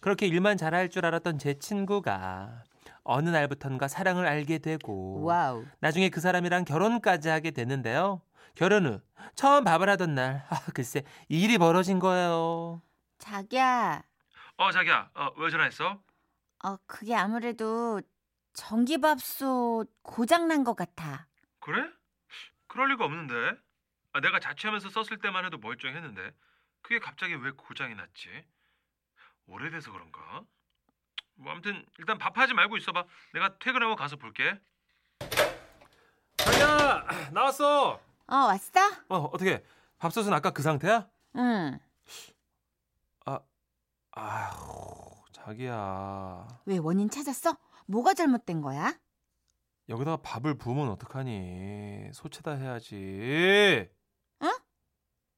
그렇게 0.00 0.26
일만 0.26 0.56
잘할 0.56 0.88
줄 0.88 1.04
알았던 1.04 1.38
제 1.38 1.58
친구가 1.58 2.64
어느 3.04 3.28
날부턴가 3.28 3.88
사랑을 3.88 4.26
알게 4.26 4.58
되고 4.58 5.22
와우. 5.22 5.64
나중에 5.80 6.08
그 6.08 6.20
사람이랑 6.20 6.64
결혼까지 6.64 7.28
하게 7.28 7.50
됐는데요. 7.50 8.22
결혼 8.54 8.86
후 8.86 9.00
처음 9.34 9.64
밥을 9.64 9.88
하던 9.90 10.14
날 10.14 10.46
아, 10.50 10.60
글쎄 10.74 11.02
일이 11.28 11.58
벌어진 11.58 11.98
거예요. 11.98 12.82
자기야. 13.18 14.02
어 14.56 14.70
자기야 14.72 15.10
어, 15.14 15.30
왜 15.36 15.50
전화했어? 15.50 16.02
어, 16.64 16.76
그게 16.86 17.14
아무래도 17.14 18.00
전기밥솥 18.54 19.88
고장 20.02 20.48
난 20.48 20.64
것 20.64 20.74
같아. 20.74 21.26
그래? 21.60 21.88
그럴 22.66 22.88
리가 22.90 23.04
없는데. 23.04 23.56
아, 24.14 24.20
내가 24.20 24.38
자취하면서 24.40 24.90
썼을 24.90 25.20
때만 25.22 25.44
해도 25.46 25.56
멀쩡했는데 25.58 26.34
그게 26.82 26.98
갑자기 26.98 27.34
왜 27.34 27.50
고장이 27.52 27.94
났지? 27.94 28.28
오래돼서 29.46 29.90
그런가? 29.90 30.42
뭐 31.36 31.50
아무튼 31.52 31.84
일단 31.98 32.18
밥하지 32.18 32.52
말고 32.54 32.76
있어봐. 32.76 33.04
내가 33.32 33.56
퇴근하고 33.58 33.96
가서 33.96 34.16
볼게. 34.16 34.60
자기야 36.36 37.06
나왔어. 37.32 38.00
어, 38.26 38.36
왔어? 38.36 38.80
어 39.08 39.30
어떻게 39.32 39.62
밥솥은 39.98 40.32
아까 40.32 40.50
그 40.50 40.62
상태야? 40.62 41.08
응. 41.36 41.78
아휴 44.14 45.22
자기야 45.32 46.46
왜 46.66 46.76
원인 46.76 47.08
찾았어? 47.08 47.56
뭐가 47.86 48.12
잘못된 48.12 48.60
거야? 48.60 48.94
여기다가 49.88 50.18
밥을 50.18 50.58
부으면 50.58 50.90
어떡하니? 50.90 52.10
소체다 52.12 52.52
해야지. 52.52 53.88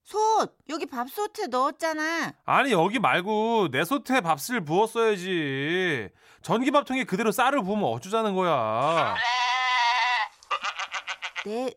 솥! 0.05 0.55
여기 0.69 0.85
밥솥에 0.85 1.47
넣었잖아. 1.47 2.35
아니 2.45 2.73
여기 2.73 2.99
말고 2.99 3.69
내 3.71 3.85
솥에 3.85 4.21
밥을 4.21 4.63
부었어야지. 4.65 6.11
전기밥통에 6.43 7.05
그대로 7.05 7.33
쌀을 7.33 7.63
부으면 7.63 7.85
어쩌자는 7.85 8.35
거야. 8.35 9.15
내, 11.47 11.73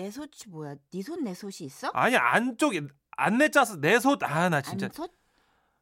내 0.00 0.10
솥이 0.10 0.48
뭐야? 0.48 0.76
네솥내 0.90 1.34
솥이 1.34 1.64
있어? 1.66 1.90
아니 1.92 2.16
안쪽에 2.16 2.80
안내 3.10 3.50
짜서 3.50 3.78
내 3.78 4.00
솥. 4.00 4.22
아나 4.22 4.62
진짜. 4.62 4.86
안 4.86 4.92
솥? 4.92 5.12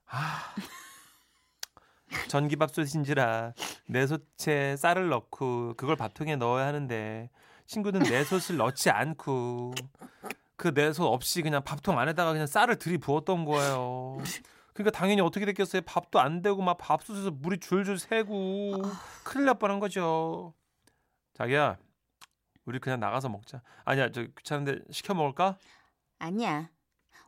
아. 0.06 0.54
전기밥솥인지라 2.26 3.52
내 3.86 4.06
솥에 4.08 4.76
쌀을 4.76 5.08
넣고 5.08 5.74
그걸 5.76 5.94
밥통에 5.94 6.34
넣어야 6.34 6.66
하는데 6.66 7.30
친구는 7.66 8.00
내 8.00 8.24
솥을 8.24 8.56
넣지 8.56 8.90
않고 8.90 9.74
그 10.56 10.74
내솥 10.74 11.06
없이 11.06 11.42
그냥 11.42 11.62
밥통 11.62 11.96
안에다가 11.96 12.32
그냥 12.32 12.48
쌀을 12.48 12.76
들이부었던 12.76 13.44
거예요. 13.44 14.18
그러니까 14.72 14.98
당연히 14.98 15.20
어떻게 15.20 15.46
됐겠어요? 15.46 15.82
밥도 15.82 16.18
안 16.18 16.42
되고 16.42 16.60
막 16.60 16.76
밥솥에서 16.78 17.30
물이 17.30 17.60
줄줄 17.60 18.00
새고 18.00 18.82
큰일 19.22 19.46
날 19.46 19.58
뻔한 19.60 19.78
거죠. 19.78 20.54
자기야, 21.34 21.76
우리 22.68 22.78
그냥 22.78 23.00
나가서 23.00 23.30
먹자. 23.30 23.62
아니야, 23.86 24.12
저 24.12 24.24
귀찮은데 24.36 24.80
시켜 24.90 25.14
먹을까? 25.14 25.56
아니야. 26.18 26.68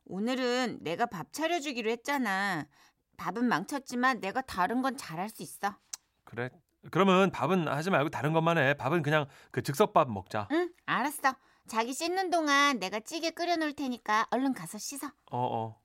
오늘은 0.04 0.80
내가 0.82 1.06
밥 1.06 1.32
차려주기로 1.32 1.90
했잖아. 1.90 2.66
밥은 3.16 3.46
망쳤지만 3.48 4.20
내가 4.20 4.42
다른 4.42 4.82
건 4.82 4.98
잘할 4.98 5.30
수 5.30 5.42
있어. 5.42 5.74
그래. 6.24 6.50
그러면 6.90 7.30
밥은 7.30 7.68
하지 7.68 7.88
말고 7.88 8.10
다른 8.10 8.34
것만 8.34 8.58
해. 8.58 8.74
밥은 8.74 9.02
그냥 9.02 9.26
그 9.50 9.62
즉석밥 9.62 10.10
먹자. 10.10 10.46
응, 10.52 10.70
알았어. 10.84 11.34
자기 11.66 11.94
씻는 11.94 12.28
동안 12.28 12.78
내가 12.78 13.00
찌개 13.00 13.30
끓여놓을 13.30 13.72
테니까 13.72 14.26
얼른 14.30 14.52
가서 14.52 14.76
씻어. 14.76 15.06
어, 15.06 15.38
어. 15.38 15.80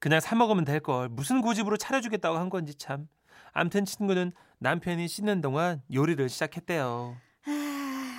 그냥 0.00 0.20
사 0.20 0.34
먹으면 0.34 0.66
될 0.66 0.80
걸. 0.80 1.08
무슨 1.08 1.40
고집으로 1.40 1.78
차려주겠다고 1.78 2.36
한 2.36 2.50
건지 2.50 2.74
참. 2.74 3.08
암튼 3.52 3.86
친구는 3.86 4.32
남편이 4.58 5.08
씻는 5.08 5.40
동안 5.40 5.82
요리를 5.90 6.28
시작했대요. 6.28 7.16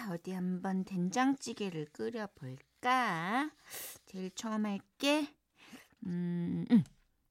아, 0.03 0.11
어디 0.11 0.31
한번 0.33 0.83
된장찌개를 0.83 1.85
끓여볼까? 1.93 3.49
제일 4.05 4.31
처음 4.35 4.65
할게. 4.65 5.33
음, 6.05 6.65
음. 6.69 6.83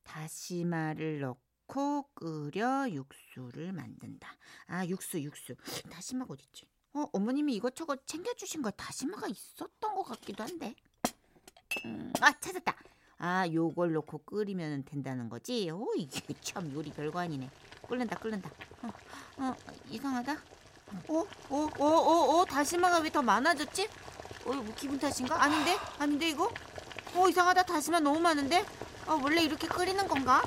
다시마를 0.05 1.21
넣고 1.21 2.09
끓여 2.15 2.89
육수를 2.89 3.73
만든다. 3.73 4.27
아, 4.69 4.87
육수, 4.87 5.21
육수. 5.21 5.55
다시마가 5.91 6.33
어딨지? 6.33 6.67
어, 6.95 7.05
어머님이 7.13 7.55
이것저것 7.57 8.07
챙겨주신 8.07 8.63
거 8.63 8.71
다시마가 8.71 9.29
있었던 9.29 9.95
것 9.95 10.03
같기도 10.05 10.43
한데. 10.43 10.75
음, 11.85 12.11
아, 12.23 12.33
찾았다. 12.41 12.75
아, 13.19 13.47
요걸 13.53 13.93
넣고 13.93 14.19
끓이면 14.25 14.85
된다는 14.85 15.29
거지? 15.29 15.69
오, 15.71 15.93
이게 15.95 16.21
참 16.41 16.73
요리 16.73 16.91
별거 16.91 17.19
아니네. 17.19 17.51
끓는다, 17.87 18.19
끓는다. 18.19 18.51
어, 18.83 18.89
어, 19.43 19.57
이상하다. 19.91 20.62
어, 21.09 21.25
어, 21.51 21.69
어, 21.79 21.85
어, 21.87 22.39
어, 22.41 22.45
다시마가 22.45 22.99
왜 22.99 23.11
더 23.11 23.23
많아졌지? 23.23 23.89
어, 24.47 24.53
뭐 24.53 24.75
기분 24.77 24.99
탓인가? 24.99 25.43
아닌데? 25.43 25.77
아닌데 25.99 26.29
이거? 26.31 26.51
어, 27.15 27.29
이상하다. 27.29 27.63
다시마 27.65 28.01
너무 28.01 28.19
많은데? 28.21 28.65
어, 29.07 29.21
원래 29.23 29.43
이렇게 29.43 29.67
끓이는 29.69 30.09
건가? 30.09 30.43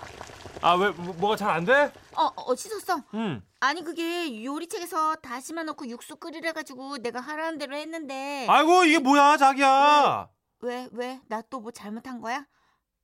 아, 0.62 0.74
왜 0.74 0.90
뭐, 0.92 1.30
가 1.30 1.36
잘 1.36 1.50
안 1.52 1.66
돼? 1.66 1.92
어, 2.16 2.32
어, 2.36 2.56
씻었어. 2.56 3.02
응. 3.14 3.42
아니 3.60 3.84
그게 3.84 4.44
요리책에서 4.44 5.16
다시마 5.18 5.64
넣고 5.64 5.88
육수 5.90 6.16
끓이래 6.18 6.52
가지고 6.54 6.98
내가 6.98 7.20
하라는 7.20 7.58
대로 7.58 7.76
했는데 7.76 8.46
아이고, 8.50 8.84
이게 8.86 9.00
뭐야, 9.00 9.38
자기야. 9.38 10.30
왜 10.62 10.88
왜? 10.92 11.20
나 11.28 11.42
또 11.42 11.60
뭐 11.60 11.72
잘못한 11.72 12.22
거야? 12.22 12.46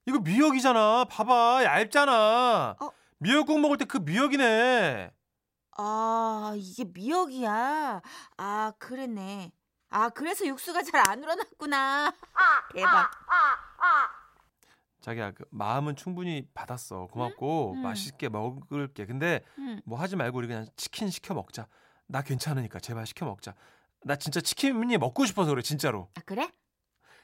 이거 0.08 0.20
미역이잖아. 0.20 1.06
봐봐. 1.10 1.64
얇잖아. 1.64 2.76
어? 2.80 2.90
미역국 3.20 3.60
먹을 3.60 3.78
때 3.78 3.86
그 3.86 3.98
미역이네. 3.98 5.12
아, 5.84 6.54
이게 6.56 6.84
미역이야. 6.84 8.02
아, 8.38 8.74
그랬네. 8.78 9.52
아, 9.90 10.10
그래서 10.10 10.46
육수가 10.46 10.84
잘 10.84 11.02
안 11.10 11.24
우러났구나. 11.24 12.14
대박. 12.76 13.10
자기야, 15.02 15.32
그 15.32 15.44
마음은 15.50 15.96
충분히 15.96 16.48
받았어. 16.54 17.08
고맙고 17.08 17.72
응? 17.74 17.78
응. 17.80 17.82
맛있게 17.82 18.30
먹을게. 18.30 19.08
근데 19.08 19.44
음. 19.58 19.82
뭐 19.84 20.00
하지 20.00 20.16
말고 20.16 20.38
우리 20.38 20.48
그냥 20.48 20.68
치킨 20.76 21.10
시켜 21.10 21.34
먹자. 21.34 21.68
나 22.06 22.22
괜찮으니까 22.22 22.80
제발 22.80 23.08
시켜 23.08 23.26
먹자. 23.26 23.56
나 24.04 24.16
진짜 24.16 24.40
치킨이 24.40 24.98
먹고 25.00 25.26
싶어서 25.26 25.50
그래, 25.50 25.64
진짜로. 25.64 26.10
아, 26.16 26.22
그래? 26.28 26.52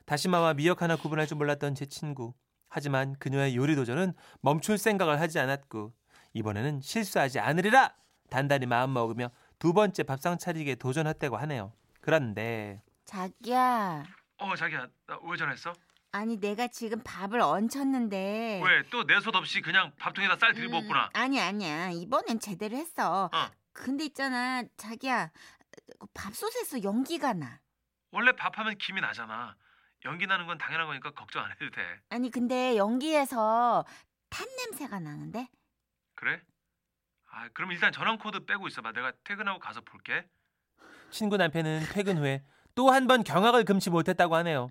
다시마와 0.08 0.56
미역 0.56 0.82
하나 0.82 0.96
구분할 0.96 1.28
줄 1.28 1.38
몰랐던 1.38 1.76
제 1.76 1.86
친구. 1.86 2.34
하지만 2.70 3.16
그녀의 3.20 3.56
요리 3.56 3.76
도전은 3.76 4.14
멈출 4.42 4.80
생각을 4.80 5.22
하지 5.22 5.38
않았고 5.38 5.94
이번에는 6.34 6.82
실수하지 6.82 7.40
않으리라 7.40 7.94
단단히 8.30 8.66
마음 8.66 8.94
먹으며 8.94 9.30
두 9.60 9.74
번째 9.74 10.04
밥상 10.04 10.38
차리기에 10.38 10.76
도전했다고 10.76 11.38
하네요. 11.38 11.74
그런데 12.02 12.82
자기야. 13.06 14.04
어 14.40 14.56
자기야 14.56 14.88
나 15.08 15.20
왜 15.24 15.38
전화했어? 15.38 15.74
아니 16.12 16.38
내가 16.38 16.68
지금 16.68 17.02
밥을 17.04 17.40
얹혔는데 17.42 18.60
또내 18.90 19.20
솥 19.20 19.36
없이 19.36 19.62
그냥 19.62 19.92
밥통에다 20.00 20.38
쌀 20.38 20.52
음, 20.52 20.56
아니 21.14 21.40
아니야. 21.40 21.90
이번엔 21.92 22.40
제대로 22.40 22.76
했어. 22.78 23.26
어. 23.32 23.52
근데 23.74 24.06
있잖아. 24.06 24.64
자기야. 24.78 25.32
그 26.00 26.08
밥솥에서 26.14 26.84
연기가 26.84 27.34
나. 27.34 27.60
원래 28.12 28.32
밥하면 28.32 28.78
김이 28.78 29.02
나잖아. 29.02 29.56
연기 30.06 30.26
나는 30.28 30.48
건 30.48 30.58
당연한 30.58 30.88
거니까 30.88 31.12
걱정 31.12 31.44
안 31.44 31.52
해도 31.52 31.70
돼. 31.70 31.82
아니 32.10 32.32
근데 32.32 32.78
연기에서 32.78 33.86
탄 34.30 34.48
냄새가 34.58 35.00
나는데? 35.00 35.50
그래? 36.16 36.42
아 37.40 37.48
그럼 37.54 37.72
일단 37.72 37.92
전원 37.92 38.18
코드 38.18 38.44
빼고 38.46 38.68
있어봐. 38.68 38.92
내가 38.94 39.12
퇴근하고 39.24 39.60
가서 39.60 39.82
볼게. 39.82 40.26
친구 41.12 41.38
남편은 41.38 41.84
퇴근 41.94 42.18
후에 42.18 42.42
또 42.74 42.90
한 42.92 43.06
번 43.08 43.24
경악을 43.24 43.64
금치 43.64 43.90
못했다고 43.92 44.36
하네요. 44.38 44.70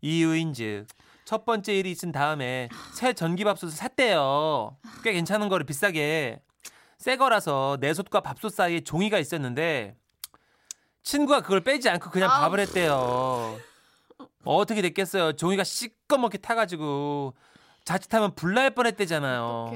이유인즉 0.00 0.86
첫 1.24 1.44
번째 1.44 1.74
일이 1.78 1.90
있은 1.92 2.10
다음에 2.10 2.68
새 2.92 3.12
전기밥솥을 3.12 3.70
샀대요. 3.72 4.76
꽤 5.04 5.12
괜찮은 5.12 5.48
거를 5.48 5.64
비싸게. 5.64 6.40
새 6.98 7.16
거라서 7.16 7.76
내 7.80 7.94
솥과 7.94 8.20
밥솥 8.20 8.52
사이에 8.52 8.80
종이가 8.80 9.18
있었는데 9.20 9.96
친구가 11.04 11.42
그걸 11.42 11.60
빼지 11.60 11.88
않고 11.88 12.10
그냥 12.10 12.30
아우. 12.30 12.40
밥을 12.42 12.58
했대요. 12.60 13.58
어떻게 14.44 14.82
됐겠어요? 14.82 15.34
종이가 15.34 15.62
시꺼멓게 15.62 16.38
타가지고 16.38 17.34
자칫하면 17.84 18.34
불날 18.34 18.70
뻔했대잖아요. 18.70 19.70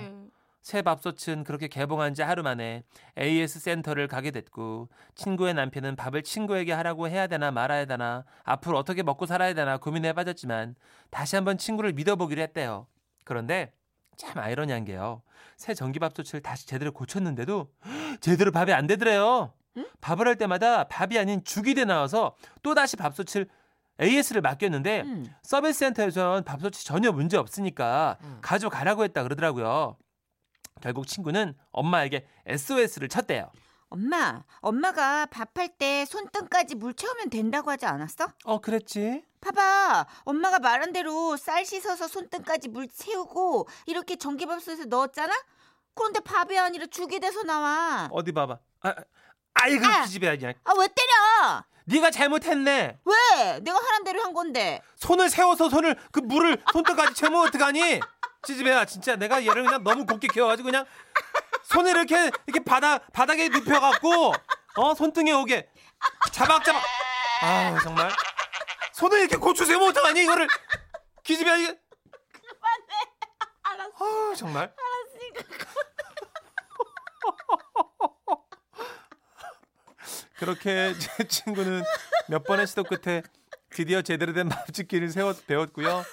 새 0.62 0.80
밥솥은 0.80 1.42
그렇게 1.42 1.66
개봉한 1.66 2.14
지 2.14 2.22
하루 2.22 2.42
만에 2.42 2.84
AS 3.18 3.58
센터를 3.58 4.06
가게 4.06 4.30
됐고 4.30 4.88
친구의 5.16 5.54
남편은 5.54 5.96
밥을 5.96 6.22
친구에게 6.22 6.72
하라고 6.72 7.08
해야 7.08 7.26
되나 7.26 7.50
말아야 7.50 7.84
되나 7.84 8.24
앞으로 8.44 8.78
어떻게 8.78 9.02
먹고 9.02 9.26
살아야 9.26 9.54
되나 9.54 9.78
고민해 9.78 10.12
빠졌지만 10.12 10.76
다시 11.10 11.34
한번 11.34 11.58
친구를 11.58 11.92
믿어보기로 11.92 12.40
했대요. 12.40 12.86
그런데 13.24 13.72
참 14.16 14.38
아이러니한 14.38 14.84
게요. 14.84 15.22
새 15.56 15.74
전기밥솥을 15.74 16.42
다시 16.42 16.66
제대로 16.66 16.92
고쳤는데도 16.92 17.68
제대로 18.20 18.52
밥이 18.52 18.72
안 18.72 18.86
되더래요. 18.86 19.52
밥을 20.00 20.28
할 20.28 20.36
때마다 20.36 20.84
밥이 20.84 21.18
아닌 21.18 21.42
죽이 21.44 21.74
돼 21.74 21.84
나와서 21.84 22.36
또 22.62 22.74
다시 22.74 22.96
밥솥을 22.96 23.48
AS를 24.00 24.40
맡겼는데 24.42 25.00
음. 25.02 25.26
서비스 25.42 25.80
센터에선 25.80 26.44
밥솥이 26.44 26.84
전혀 26.84 27.10
문제 27.10 27.36
없으니까 27.36 28.18
음. 28.22 28.38
가져가라고 28.42 29.02
했다 29.04 29.22
그러더라고요. 29.22 29.96
결국 30.82 31.06
친구는 31.06 31.54
엄마에게 31.70 32.26
SOS를 32.46 33.08
쳤대요. 33.08 33.50
엄마, 33.88 34.42
엄마가 34.60 35.26
밥할 35.26 35.68
때 35.78 36.04
손등까지 36.06 36.74
물 36.74 36.94
채우면 36.94 37.30
된다고 37.30 37.70
하지 37.70 37.86
않았어? 37.86 38.26
어, 38.44 38.60
그랬지? 38.60 39.22
봐봐, 39.40 40.06
엄마가 40.24 40.58
말한 40.58 40.92
대로 40.92 41.36
쌀 41.36 41.64
씻어서 41.64 42.08
손등까지 42.08 42.68
물 42.68 42.88
채우고 42.88 43.68
이렇게 43.86 44.16
전기밥솥에 44.16 44.86
넣었잖아? 44.86 45.32
그런데 45.94 46.20
밥이 46.20 46.58
아니라 46.58 46.86
죽이 46.86 47.20
돼서 47.20 47.42
나와. 47.42 48.08
어디 48.10 48.32
봐봐. 48.32 48.58
아, 48.80 48.94
아이고 49.54 49.86
아. 49.86 50.04
기집애야 50.04 50.36
그냥. 50.36 50.54
아, 50.64 50.72
왜 50.78 50.88
때려? 50.88 51.64
네가 51.84 52.10
잘못했네. 52.10 52.98
왜? 53.04 53.60
내가 53.60 53.76
하란 53.78 54.04
대로 54.04 54.22
한 54.22 54.32
건데. 54.32 54.80
손을 54.96 55.28
세워서 55.28 55.68
손을 55.68 55.96
그 56.10 56.20
물을 56.20 56.62
손등까지 56.72 57.14
채우면 57.14 57.48
어떡하니? 57.48 58.00
지지배야 58.46 58.84
진짜 58.86 59.16
내가 59.16 59.44
얘를 59.44 59.64
그냥 59.64 59.82
너무 59.84 60.04
곱게 60.04 60.28
키워가지고 60.28 60.66
그냥 60.66 60.84
손을 61.64 61.92
이렇게 61.92 62.30
이렇게 62.46 62.64
바닥 62.64 63.10
바닥에 63.12 63.48
눕혀갖고 63.48 64.34
어 64.76 64.94
손등에 64.94 65.32
오게. 65.32 65.68
자박자박. 66.32 66.82
아 67.42 67.78
정말. 67.82 68.10
손을 68.94 69.20
이렇게 69.20 69.36
고추 69.36 69.64
세우면 69.64 69.90
어떡하니 69.90 70.22
이거를. 70.22 70.48
기집애야 71.22 71.56
이게. 71.56 71.78
알았어. 73.62 73.92
아 74.32 74.34
정말. 74.34 74.74
그렇게 80.36 80.92
제 80.98 81.24
친구는 81.28 81.84
몇 82.28 82.42
번의 82.42 82.66
시도 82.66 82.82
끝에 82.82 83.22
드디어 83.70 84.02
제대로 84.02 84.32
된 84.32 84.48
밥짓기를 84.48 85.08
세워 85.10 85.32
배웠고요. 85.46 86.04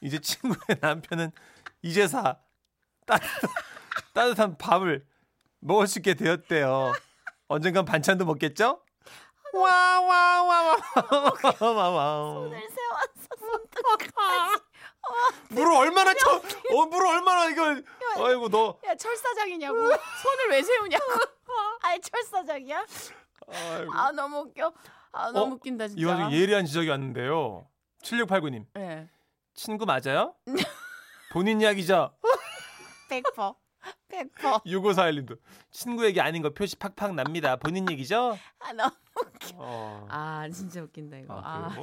이제 0.00 0.18
친구의 0.18 0.78
남편은 0.80 1.30
이제사 1.84 2.38
따뜻한, 3.06 3.50
따뜻한 4.14 4.56
밥을 4.56 5.06
먹을 5.60 5.86
수 5.86 5.98
있게 5.98 6.14
되었대요. 6.14 6.94
언젠간 7.48 7.84
반찬도 7.84 8.24
먹겠죠? 8.24 8.80
와와와와와와 9.52 10.76
손을 12.32 12.58
세웠어, 12.58 13.28
손등까지. 13.38 14.62
물을 15.50 15.76
얼마나 15.76 16.14
쳐? 16.14 16.36
어 16.74 16.86
물을 16.86 17.06
얼마나 17.06 17.50
이걸? 17.50 17.84
아이고 18.16 18.48
너. 18.48 18.78
야, 18.86 18.94
철사장이냐고. 18.94 19.76
손을 19.76 20.50
왜 20.50 20.62
세우냐고. 20.62 21.04
아이, 21.82 22.00
철사장이야? 22.00 22.86
아이고. 23.46 23.92
아, 23.92 24.10
너무 24.12 24.38
웃겨. 24.38 24.72
아, 25.12 25.30
너무 25.32 25.52
어? 25.52 25.56
웃긴다, 25.56 25.88
진짜. 25.88 26.00
이 26.00 26.04
와중에 26.06 26.32
예리한 26.40 26.64
지적이 26.64 26.88
왔는데요. 26.88 27.68
7689님 28.02 28.64
예. 28.78 29.08
친구 29.54 29.84
맞아요? 29.84 30.34
본인 31.34 31.60
이야기죠? 31.60 32.14
100%. 33.10 33.56
100%. 34.08 34.64
6541님도 34.64 35.36
친구에게 35.72 36.20
아닌 36.20 36.42
거 36.42 36.50
표시 36.50 36.76
팍팍 36.76 37.16
납니다. 37.16 37.56
본인 37.56 37.90
얘기죠? 37.90 38.38
아, 38.60 38.72
너무. 38.72 38.92
어. 39.54 40.06
아, 40.08 40.48
진짜 40.54 40.80
웃긴다, 40.80 41.18
이거. 41.18 41.34
아, 41.44 41.74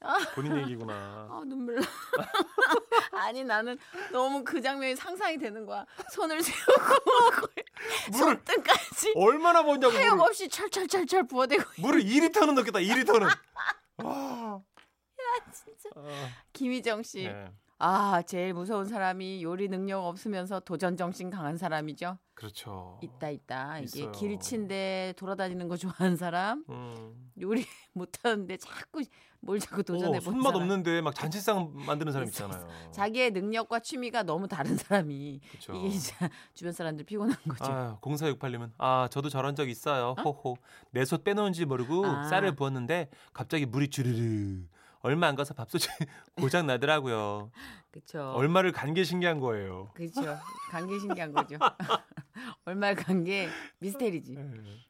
아. 0.00 0.16
본인 0.34 0.56
얘기구나. 0.62 1.28
아 1.30 1.42
눈물 1.44 1.78
나. 1.78 1.82
아니 3.20 3.44
나는 3.44 3.76
너무 4.12 4.42
그 4.42 4.62
장면이 4.62 4.96
상상이 4.96 5.36
되는 5.36 5.66
거야. 5.66 5.84
손을 6.12 6.42
세우고 6.42 7.50
물을 8.12 8.36
손등까지 8.36 9.12
얼마나 9.14 9.62
먹냐고 9.62 9.92
물을, 9.92 10.02
하염없이 10.06 10.48
철철철철 10.48 11.26
부어대고 11.26 11.64
물을 11.82 12.00
2리터는 12.02 12.54
넣겠다. 12.54 12.78
2리터는. 12.78 13.28
와. 13.98 14.62
진짜. 15.52 15.90
아, 15.96 16.28
김희정 16.54 17.02
씨. 17.02 17.24
네. 17.24 17.52
아 17.82 18.20
제일 18.22 18.52
무서운 18.52 18.84
사람이 18.84 19.42
요리 19.42 19.66
능력 19.68 20.04
없으면서 20.04 20.60
도전 20.60 20.98
정신 20.98 21.30
강한 21.30 21.56
사람이죠. 21.56 22.18
그렇죠. 22.34 22.98
있다 23.02 23.30
있다. 23.30 23.78
이게 23.78 23.84
있어요. 24.00 24.12
길친데 24.12 25.14
돌아다니는 25.16 25.66
거 25.66 25.76
좋아하는 25.78 26.16
사람, 26.16 26.62
음. 26.68 27.30
요리 27.40 27.64
못하는데 27.94 28.58
자꾸 28.58 29.02
뭘 29.40 29.58
자꾸 29.58 29.82
도전해 29.82 30.18
어, 30.18 30.20
보는 30.20 30.22
손맛 30.42 30.52
사람. 30.52 30.60
없는데 30.62 31.00
막 31.00 31.14
잔치상 31.14 31.72
만드는 31.86 32.12
사람 32.12 32.28
있잖아요. 32.28 32.68
자기의 32.92 33.30
능력과 33.30 33.80
취미가 33.80 34.24
너무 34.24 34.46
다른 34.46 34.76
사람이 34.76 35.40
그렇죠. 35.50 35.72
이게 35.74 35.86
이제 35.88 36.14
주변 36.52 36.74
사람들 36.74 37.06
피곤한 37.06 37.34
거죠. 37.48 37.64
아, 37.64 37.98
0468님은 38.02 38.72
아 38.76 39.08
저도 39.10 39.30
저런 39.30 39.54
적 39.54 39.70
있어요. 39.70 40.14
호호 40.22 40.56
내솥 40.90 41.24
빼놓은지 41.24 41.64
모르고 41.64 42.04
아. 42.04 42.24
쌀을 42.24 42.54
부었는데 42.54 43.08
갑자기 43.32 43.64
물이 43.64 43.88
주르르 43.88 44.64
얼마 45.02 45.26
안 45.28 45.34
가서 45.34 45.54
밥솥이 45.54 45.84
고장 46.36 46.66
나더라고요. 46.66 47.50
그렇죠. 47.90 48.32
얼마를 48.34 48.72
간 48.72 48.94
게 48.94 49.02
신기한 49.04 49.40
거예요. 49.40 49.90
그렇죠. 49.94 50.38
관계 50.70 50.98
신기한 50.98 51.32
거죠. 51.32 51.56
얼마를 52.64 52.96
관계 53.02 53.48
미스테리지. 53.78 54.34
네. 54.34 54.44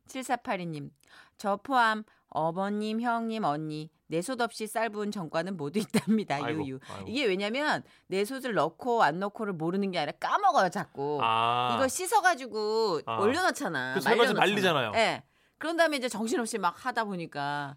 7482님. 0.09 0.91
저 1.39 1.57
포함 1.57 2.05
어머님, 2.29 3.01
형님, 3.01 3.45
언니 3.45 3.91
내솥 4.07 4.41
없이 4.41 4.67
쌀 4.67 4.91
부은 4.91 5.11
전과는 5.11 5.57
모두 5.57 5.79
있답니다. 5.79 6.37
아이고, 6.43 6.65
유유. 6.67 6.79
아이고. 6.93 7.09
이게 7.09 7.25
왜냐면 7.27 7.83
내 8.09 8.25
솥을 8.25 8.55
넣고 8.55 9.03
안 9.03 9.19
넣고를 9.21 9.53
모르는 9.53 9.91
게 9.93 9.99
아니라 9.99 10.13
까먹어요, 10.19 10.69
자꾸. 10.71 11.19
아, 11.23 11.75
이거 11.77 11.87
씻어 11.89 12.21
가지고 12.21 13.01
아. 13.07 13.19
올려놓잖아. 13.19 13.95
그 13.99 14.05
말려놓잖아. 14.05 14.39
말리잖아요. 14.41 14.93
예. 14.97 15.23
그런 15.59 15.77
다음에 15.77 15.97
이제 15.97 16.09
정신없이 16.09 16.59
막 16.59 16.75
하다 16.87 17.05
보니까 17.05 17.77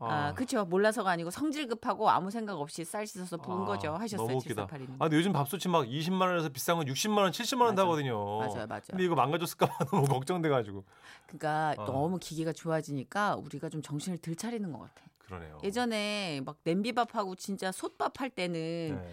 아, 0.00 0.28
아. 0.28 0.34
그쵸 0.34 0.64
몰라서가 0.64 1.10
아니고 1.10 1.30
성질 1.30 1.66
급하고 1.66 2.08
아무 2.08 2.30
생각 2.30 2.58
없이 2.60 2.84
쌀 2.84 3.06
씻어서 3.06 3.36
부은 3.36 3.62
아, 3.62 3.64
거죠 3.64 3.94
하셨어요 3.94 4.26
너무 4.26 4.38
웃기다. 4.38 4.66
7482님. 4.66 4.94
아, 4.94 5.04
근데 5.04 5.16
요즘 5.16 5.32
밥솥이 5.32 5.68
막 5.70 5.86
20만 5.86 6.20
원에서 6.28 6.48
비싼 6.48 6.76
건 6.76 6.86
60만 6.86 7.18
원, 7.18 7.32
70만 7.32 7.62
원. 7.62 7.78
하거든요. 7.78 8.38
맞아요, 8.38 8.66
맞아요. 8.66 8.80
근데 8.90 9.04
이거 9.04 9.14
망가졌을까 9.14 9.66
봐 9.66 9.78
너무 9.90 10.06
걱정돼가지고. 10.06 10.84
그러니까 11.26 11.74
어. 11.78 11.84
너무 11.86 12.18
기계가 12.18 12.52
좋아지니까 12.52 13.36
우리가 13.36 13.68
좀 13.68 13.82
정신을 13.82 14.18
들 14.18 14.36
차리는 14.36 14.70
것 14.72 14.80
같아. 14.80 15.02
그러네요. 15.26 15.58
예전에 15.62 16.40
막 16.44 16.56
냄비밥하고 16.64 17.34
진짜 17.36 17.70
솥밥 17.70 18.20
할 18.20 18.30
때는 18.30 19.00
네. 19.02 19.12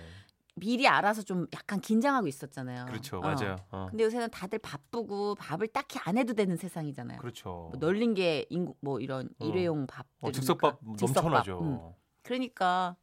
미리 0.56 0.88
알아서 0.88 1.22
좀 1.22 1.48
약간 1.54 1.82
긴장하고 1.82 2.28
있었잖아요. 2.28 2.86
그렇죠, 2.86 3.18
어. 3.18 3.22
맞아요. 3.22 3.58
어. 3.72 3.88
근데 3.90 4.04
요새는 4.06 4.30
다들 4.32 4.60
바쁘고 4.60 5.36
밥을 5.36 5.68
딱히 5.68 6.00
안 6.04 6.18
해도 6.18 6.34
되는 6.34 6.56
세상이잖아요. 6.56 7.20
그렇죠. 7.20 7.70
뭐 7.72 7.74
널린 7.78 8.14
게 8.14 8.46
인구 8.50 8.76
뭐 8.82 9.00
이런 9.00 9.30
어. 9.40 9.46
일회용 9.46 9.86
밥. 9.86 10.08
어, 10.22 10.32
즉석밥 10.32 10.80
넘쳐나죠. 10.82 11.60
음. 11.62 11.80
그러니까 12.24 12.96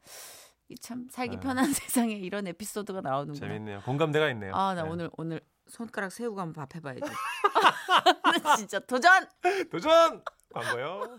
이참 0.69 1.07
살기 1.11 1.37
네. 1.37 1.41
편한 1.41 1.67
세상에 1.73 2.15
이런 2.15 2.47
에피소드가 2.47 3.03
나오는구나. 3.03 3.47
재밌네요. 3.47 3.81
공감대가 3.83 4.31
있네요. 4.31 4.55
아, 4.55 4.75
나 4.75 4.85
네. 4.85 4.89
오늘 4.89 5.11
오늘 5.19 5.41
손가락 5.69 6.11
세우고 6.11 6.41
한번 6.41 6.67
밥 6.67 6.75
해봐야지. 6.75 7.03
진짜 8.57 8.79
도전. 8.81 9.27
도전! 9.71 10.23
광고요. 10.55 11.19